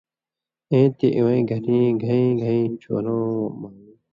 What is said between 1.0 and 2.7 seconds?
اِوَیں گھریں گھېں گھېں